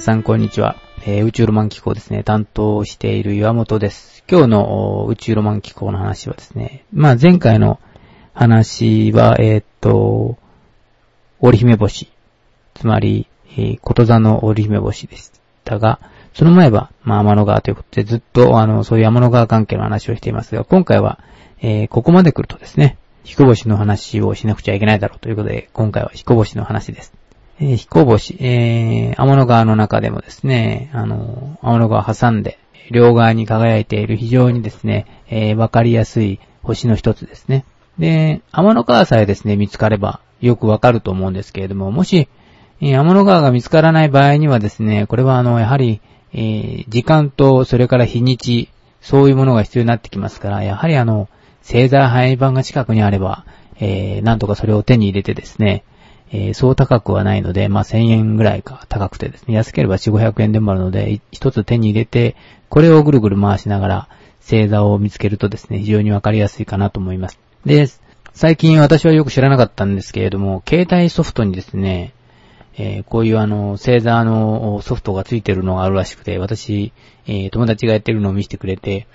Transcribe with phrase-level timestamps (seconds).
[0.00, 0.76] 皆さん、こんにちは。
[1.04, 4.24] えー宇宙ロマン機構ですね、担当している岩本です。
[4.30, 7.78] 今日の宇宙ロマン機構の話はですね、まあ前回の
[8.32, 10.38] 話は、えーっと、
[11.40, 12.10] 織姫星、
[12.72, 15.32] つまり、えー、こと座の織姫星でし
[15.66, 16.00] たが、
[16.32, 21.18] その前は、まあ天の川ということで、ずっと、あの、そういう天の川関係の話をしていますが、今回は、
[21.60, 27.19] えーここまで来るとですね、彦星の話をしなくちゃいけないだろうということで、今回は彦星の話です。
[27.60, 32.58] えー彦星、えー、天の川の中でもですね、あの、天の川挟んで、
[32.90, 37.66] 両側に輝いている非常にですね、えーわかりやすい星の一つですね。
[37.98, 42.28] で、天の川さえですね、見つかればよくわかると思うんですけれども、もし、
[42.80, 46.00] えー天の川が見つからない場合にはですね、これはあの、やはり、
[46.32, 48.70] えー時間と、それから日にち、
[49.02, 51.28] そういうものが必要になってきますから、やはりあの、
[51.62, 53.44] 星座配板が近くにあれば、
[53.78, 55.84] えーなんとかそれを手に入れてですね、
[56.32, 62.36] えーそう高くはないので、まあ、1000円ぐらいか高くてですね、安ければ4、500円でもあるので、一つ手に入れて、
[62.68, 64.08] これをぐるぐる回しながら、
[64.40, 67.38] 星座を見つけるとですね、非常にわかりやすいかなと思います。
[67.66, 67.86] で、
[68.32, 72.14] 最近私はよく知らなかったんですけれども、携帯ソフトにですね、
[72.76, 76.92] えーこういうあの、星座のソフトがついてるのがあるらしくて、私、
[77.26, 79.08] えー友達がやってるのを見せてくれて、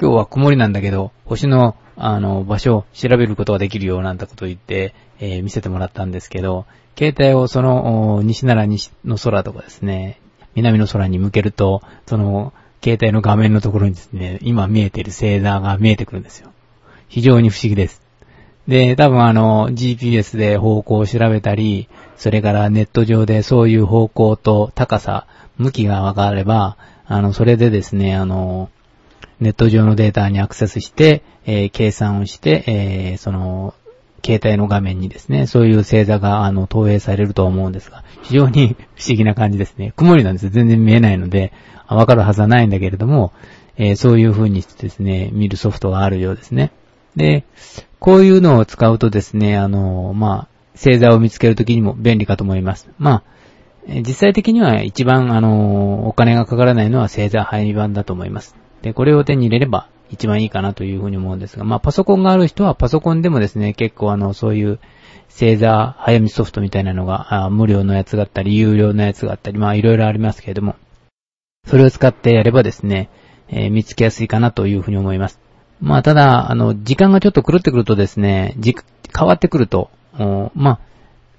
[0.00, 6.66] 今日は曇りなんだけど、星の、あの、場所を調べることができるよう、なんてことを言って、えー見せてもらったんですけど、
[6.96, 10.20] 携帯をその、西なら西の空とかですね、
[10.54, 12.52] 南の空に向けると、その、
[12.82, 16.50] 携帯の画面のところにですね、今見えている星座が見えてくるんですよ。
[17.08, 18.02] 非常に不思議です。
[18.66, 28.70] で、多分あの、GPS で方向を調べたり、それからネット上でそういう方向と高さ、向きが分かれば、あの、それでですね、あの、
[29.40, 33.74] ネット上のデータにアクセスして、えー計算をして、えーその、
[34.24, 39.92] 携帯の画面にですね、そういう星座が、あの、投影されると思うんですが、非常に 不思議な感じですね。
[39.96, 40.50] 曇りなんですよ。
[40.50, 41.52] 全然見えないので、
[41.88, 43.32] わかるはずはないんだけれども、
[43.76, 46.72] えーそういう風にしてですね、見るソフトがあるようですね。
[47.16, 47.44] で、
[48.00, 52.88] こういうのを使うとですね、あの、まあ、星座を見つけるときにも便利かと思います。
[52.98, 53.22] まあ、
[53.88, 58.54] 実際的には一番、あの、お金がかからないのは星座配板だと思います。
[58.82, 64.78] で、これを手に入れれば一番いいかなというふうに思うんですが、まあ、パソコンがある人はパソコンでもですね、結構あの、そういう
[65.28, 70.76] 星座早見ソフトみたいなのが、あ無料のやつがあったり、有料のやつがあったり、まあ、いろいろありますけれども、
[71.66, 73.10] それを使ってやればですね、
[73.48, 75.40] えー見つけやすいかなというふうに思います。
[75.80, 78.74] まあ、ただ、あの、時間がちょっと狂ってくるとですね、じ、
[79.16, 79.90] 変わってくると、
[80.54, 80.78] まあ、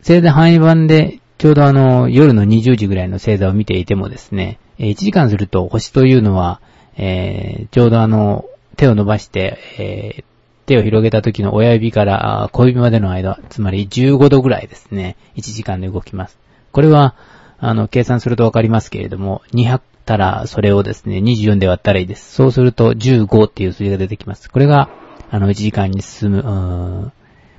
[0.00, 6.60] 星座範囲版で、ちょうどあの、夜の20時ぐらいの星座を見ていてもですね、1時間すると星というのは、
[6.96, 8.44] えーちょうどあの、
[8.78, 10.24] 手を伸ばして、えー
[10.68, 16.38] 手を広げた時の親指から小指までの間、つまり15度ぐらいですね、1時間で動きます。
[16.72, 17.14] これは、
[17.58, 22.34] あの、計算するとわかりますけれども、200たらそれをですね、24で割ったらいいです。
[22.34, 24.50] そうすると15っていう数字が出てきます。
[24.50, 24.88] これが、
[25.30, 27.12] あの、1時間に進む、うーん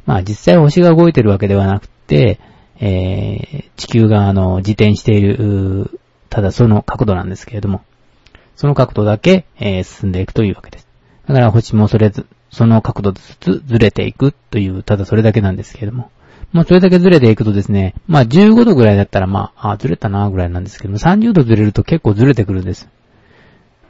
[0.07, 2.39] まあ実際星が動いてるわけではなくて、
[2.79, 5.99] えー地球があの、自転している、
[6.29, 7.81] ただその角度なんですけれども、
[8.55, 10.88] その角度だけ、えー進んでいくというわけです。
[11.29, 16.09] だから星もそれず、その角度ずつずれていくという、ただそれだけなんですけれども。
[16.51, 22.89] もうそれだけずれていくとですね、まあ15度ぐらいだったらまあ、あ、ずれたなぐらいなんですけども、30度ずれると結構ずれてくるんです。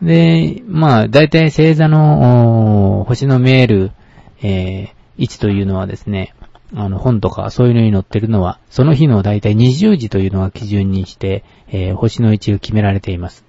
[0.02, 3.92] で、まあ、大体星座の、星の見える、
[4.42, 6.34] えー位置というのはですね、
[6.74, 13.44] あの、本とかそういうのに載ってるのは、その日の大体20時というのが基準にして、えー星の位置が決められています。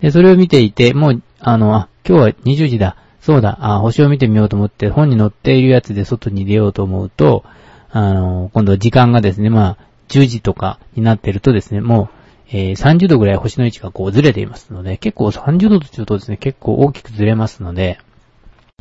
[0.00, 7.42] で、それを見ていて、もう、あの、あ、今日は20時だ、そうだ、あ、星を見てみようと思って、本に載っているやつで外に出ようと思うと、
[7.90, 9.78] あの、今度は時間がですね、まあ、
[10.08, 12.08] 10時とかになってるとですね、もう、
[12.50, 17.98] えー30度ぐらい星の位置がこうずれていますので、結構30度とするとですね、結構大きくずれますので、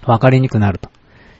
[0.05, 0.89] わかりにくくなると。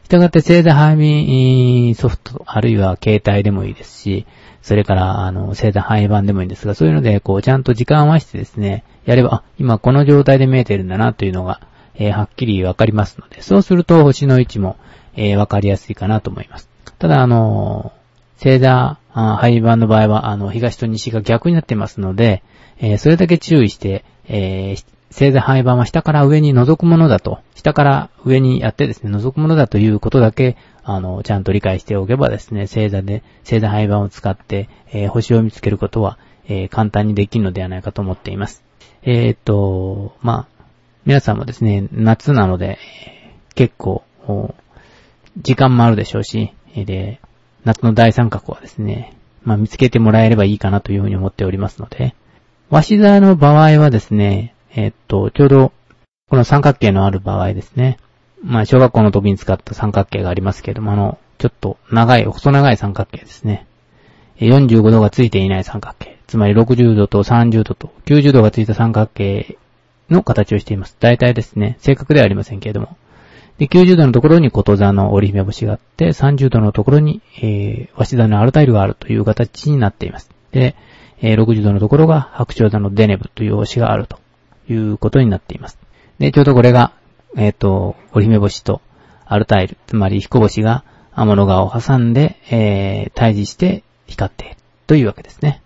[0.05, 4.25] したがって星座配見ソフト、あるいは携帯でもいいですし、
[4.61, 11.59] それから、あの、星座配板でもいいんですが、そういうので、こう、ちゃんと時間を合わせてですね、やれば、あ、今この状態で見えてるんだな、というのが、
[11.95, 14.77] えーはっきりわかりますので、そうすると星の位置も、
[15.15, 16.69] えーわかりやすいかなと思います。
[16.99, 18.03] ただ、あのー
[18.43, 22.43] 星座、あ配板の場合は、あの、東と西が逆になってますので、
[22.79, 36.17] えーそれだけ注意して、えー星座配板は下から上に覗くものだと、下から上にやってですね、覗くものだということだけ、あの、ちゃんと理解しておけばですね、星座で、星座配板を使って、えー星を見つけることは、
[36.47, 38.63] えー簡単にできるのではないかと思っています。
[39.03, 40.52] えーっと、まあ、
[41.05, 42.77] 皆さんもですね、夏なので、
[43.55, 44.05] 結構、
[45.37, 47.19] 時間もあるでしょうし、で、
[47.65, 52.15] 夏の大三角はですね、まあ見つけてもらえればいいかなというふうに思っておりますので、
[52.69, 55.73] 鷲座の場合はですね、えっと、ちょうど、
[56.29, 57.97] この三角形のある場合ですね。
[58.41, 63.67] まあ、小学校の時に使った三角形がありますけれども、あの、ちょっと長い、細長い三角形ですね。
[64.37, 66.17] 45度がついていない三角形。
[66.27, 69.57] つまり60度と30度と90度がついた三角形
[70.09, 70.95] の形をしています。
[70.99, 72.97] 大体ですね、正確ではありませんけれども。
[73.57, 80.29] で、90度のところにこと座の織姫星があって、30度のところに、えー、和紙座のアルタイルがあるという形になっています。
[80.51, 80.75] で、
[81.21, 84.19] えー、60度のところが白鳥座のデネブという星があると
[84.69, 85.77] いうことになっています。
[86.19, 86.93] で、ちょうどこれが、
[87.37, 88.81] えっ、ー、と、織姫星と
[89.25, 90.83] アルタイル、つまり彦星が
[91.15, 94.55] 天の川を挟んで、えー、対峙して光っている
[94.87, 95.61] というわけですね。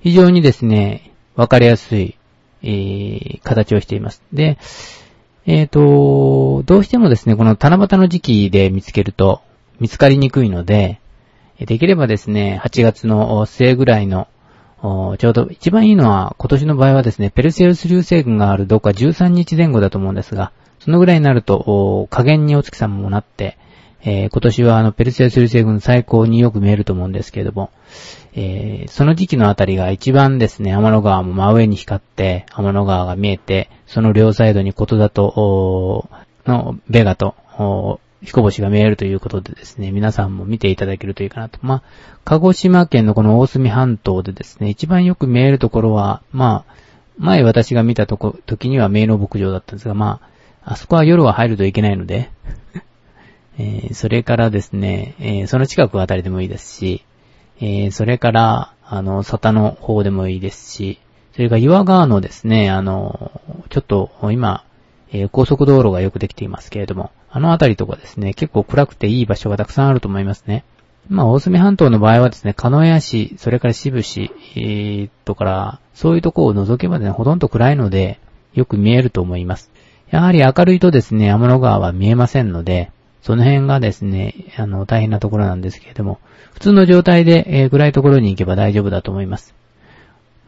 [0.00, 2.16] 非常にですね、わかりやすい、
[2.62, 4.22] えー、形をしています。
[4.32, 4.58] で、
[5.46, 9.42] えっ、ー、と、どうしてもですね、この七夕の時期で見つけると
[9.80, 11.00] 見つかりにくいので、
[11.58, 14.28] できればですね、8月の末ぐらいの、
[14.82, 23.58] ちょうど一番いいのは今年の場合はですね、ペルセウス流星群があるどっか13日前後だと思うんですが、そのぐらいになると、加減にお月様もなって、
[24.04, 27.70] えー、今年はあの、ペルセウス流星群最高によく見えると思うんですけれども、
[28.34, 36.08] えー、その時期のあたりが一番ですね、天の川も真上に光って、天の川が見えて、その両サイドにことだと、
[36.46, 41.58] の、ベガと、彦星が見えるということでですね、皆さんも見ていただけるといいかなと。
[41.62, 41.82] まあ、
[42.24, 46.74] 鹿児島県のこの大隅半島でですね、一番よく見えるところは、まあ、
[47.18, 50.20] 前私が見たとこ、時には名の牧場だったんですが、ま
[50.64, 52.30] あ、あそこは夜は入るといけないので、
[53.58, 57.04] えー、それからですね、えー、その近くあたりでもいいですし、
[57.60, 60.98] えー、それから、あの、沙汰の方でもいいですし、
[61.32, 63.32] それから岩川のですね、あの、
[63.70, 64.64] ちょっと今、
[65.12, 70.64] え高速道路がよくできていますけれども、あのあたりとかですね、結構暗くていい場所がたくさんあると思いますね。
[71.08, 78.20] まあ、大隅半島の場合はですね、鹿屋市、それから渋市、えー、とから、そういうとこを除けばね、ほとんど暗いので、
[78.54, 79.70] よく見えると思います。
[80.10, 82.90] やはり明るいとですね、天の川は見えませんので、
[83.22, 86.18] その辺がですね、あの、大変なところなんですけれども、
[86.54, 89.54] 普通の状態で、えー、暗いところに行けば大丈夫だと思います。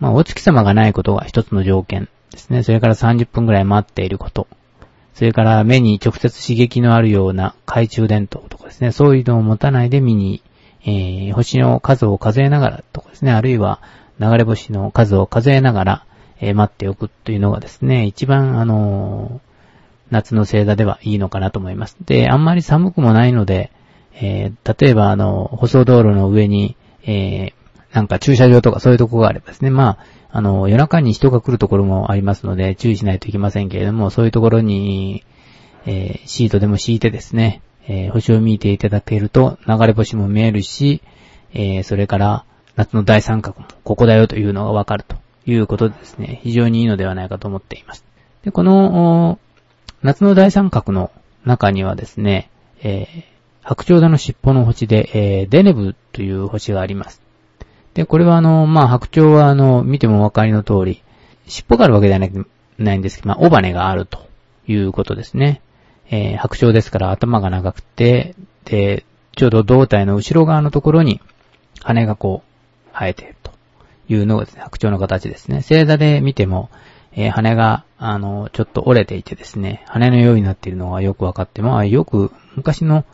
[0.01, 2.65] まあ、お月様がないことが一つの条件ですね。
[2.65, 4.49] それから30分くらい待っていること。
[5.15, 10.43] それから目に直接刺激のあるような懐中電灯とかですね、そういうのを持たないで見に、
[10.85, 13.81] えー、星の数を数えながらとかですね、あるいは
[14.19, 16.07] 流れ星の数を数えながら、
[16.41, 19.54] えー、待っておくというのがですね、一番あのー
[20.11, 21.97] 夏の星座ではいいのかなと思います。
[22.05, 23.73] で、あんまり寒くもないので、
[24.15, 27.53] えー、例えばあの、舗装道路の上に、えー、
[27.95, 29.99] なんか駐車場とかそういうとこがあればですね、まあ、
[30.31, 35.25] あの、夜中に人が来るところもありますので、注意しないといけませんけれども、そういうところに、
[35.87, 41.03] えー、シートでも敷いてですね、えー、星を見ていただけると、流れ星も見えるし、
[41.53, 42.45] えー、それから、
[42.77, 45.17] 夏の大三角も、ここだよというのがわかると
[45.47, 48.05] いうことでですね、非常にいいのではないかと思っています。
[48.43, 49.39] で、この、
[50.05, 51.11] 夏の大三角の
[51.47, 52.51] 中にはですね、
[52.83, 53.25] えー、
[53.63, 57.23] 白鳥座の尻尾の星で、えー、デネブという星があります。
[57.95, 61.03] で、これはあの、まあ、白鳥はあの、見てもお分かりの通り、
[61.47, 64.29] 尻尾があるわけではないんですけど、まあ、尾羽があると
[64.69, 65.63] いうことですね。
[66.11, 68.35] えー、白鳥ですから頭が長くて、
[68.67, 71.23] で、ちょうど胴体の後ろ側のところに
[71.81, 73.53] 羽がこう生えていると
[74.11, 75.63] いうのがですね、白鳥の形ですね。
[75.63, 76.69] 星座で見ても、
[77.17, 83.05] えー、羽が、あの、ちょっと折れていてですね、羽のようになっているのがよくわかって、まあ、よく、昔の、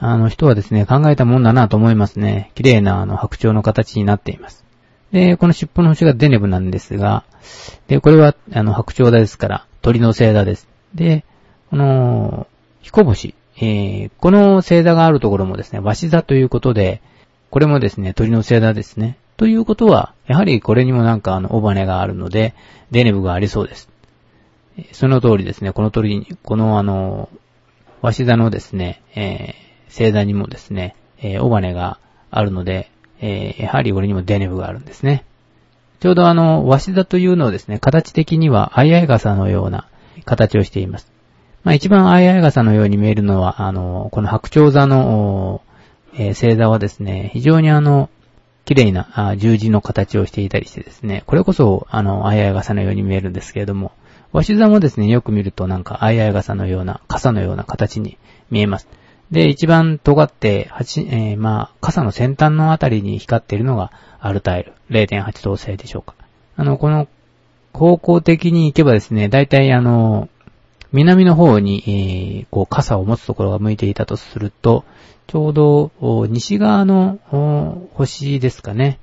[0.00, 2.52] あの人はですね、考えたもんだなと思いますね。
[2.54, 4.64] 綺麗な、あの、白鳥の形になっています。
[5.12, 7.24] で、この尻尾の星がデネブなんですが、
[7.88, 10.68] で、これは、あの、白鳥座ですから、鳥の星座です。
[10.94, 11.24] で、
[11.70, 12.46] この、
[12.80, 17.02] 彦星、えー、この星座があるところもですね、和紙座ということで、
[17.50, 19.18] これもですね、鳥の星座ですね。
[19.36, 22.54] ということは、やはりこれにもなんかあの、尾羽があるので、
[22.90, 23.88] デネブがありそうです。
[24.92, 27.30] その通りですね、この鳥に、このあの、
[28.02, 31.98] 和紙座のですね、えー、星座にもですね、えー、尾羽が
[32.30, 35.24] あるので、えー、やはりこれにもデネブがあるんですね。
[36.00, 39.88] ちょうどあの、和紙座というのをですね、形的には、あいあい傘のような
[40.24, 41.10] 形をしています。
[41.64, 45.62] まあ一番あいあい傘のように見えるのは、あの、この白鳥座の、
[46.14, 48.10] えー、星座はですね、非常にあの、
[48.68, 53.92] 綺麗な十字の形をしていたりしてですね、これこそ、あの、あいあい傘のように見えるんですけれども、
[54.30, 58.18] 和紙座もですね、よく見るとなんか、あいあい傘のような、傘のような形に
[58.50, 58.86] 見えます。
[59.30, 64.74] で、一番尖って、8、えー、まあ、傘の先端のあたりに光っているのがアルタイル。
[64.90, 66.14] 0.8等星でしょうか。
[66.56, 67.08] あの、この、
[67.72, 70.28] 方向的に行けばですね、大体あの、
[70.92, 74.84] 南の方に、えー、こう、傘を持つところが向いていたとすると、
[75.26, 75.90] ちょうど、
[76.28, 77.18] 西側の
[77.94, 78.98] 星ですかね。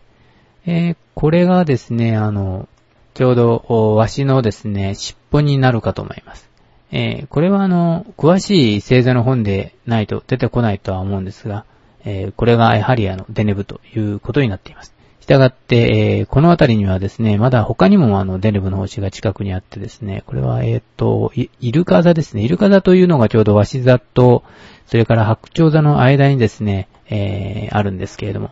[0.65, 2.67] えー、これがですね、あの、
[3.13, 6.49] ちょうど、ワシのですね、尻尾になるかと思います。
[6.91, 11.65] えー、これはあの、詳しい星座の本でないと出てこないとは思うんですが、
[12.03, 14.94] えー、これがやはりあの、デネブということになっています。
[15.25, 22.43] したがって、えー、この辺りにはですね、まだ他にもあの、デネブの星が近くにあってですね、これは、えっ、ー、と、イルカ座ですね。
[22.43, 24.43] イルカ座というのがちょうどワシ座と、
[24.85, 28.51] それから白鳥座の間にですね、えー、あるんですけれども、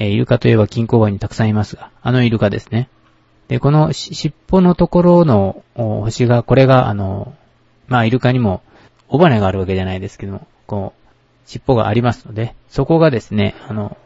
[0.00, 2.88] えー、イルカといえば近郊湾にたくさんいますが、あのイルカですね。
[3.46, 7.34] で、この尻尾のところの星が、これが、あの、
[7.86, 8.62] まあ、イルカにも、
[9.08, 13.96] 尾羽があるわけじゃないですけども、こう、尻尾がありますので、そこがですね、あの、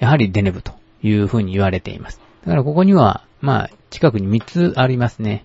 [0.00, 2.20] やはりデネブとというふうに言われています。
[2.44, 5.44] だからここには、まあ、近くに3つありますね。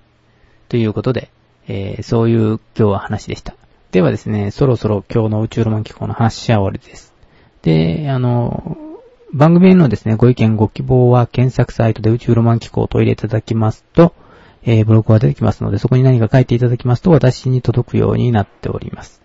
[0.69, 1.31] ということで、
[1.67, 3.55] えー、そういう今日は話でした。
[3.91, 7.13] ではですね、そろそろ今日の宇宙ロマン機構の話は終わりです。
[7.61, 8.77] で、あの、
[9.33, 14.13] 番組へのですね、ご意見、ご希望は検索サイトで宇宙ロマン機構と入れていただきますと、
[14.63, 19.21] えー、ブログが出てきますので、そこに何か書いていただきますと、私に届くようになっております。